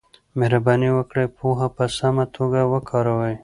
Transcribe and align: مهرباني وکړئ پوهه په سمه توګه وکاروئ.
مهرباني 0.37 0.89
وکړئ 0.93 1.27
پوهه 1.37 1.67
په 1.75 1.85
سمه 1.97 2.25
توګه 2.35 2.61
وکاروئ. 2.73 3.35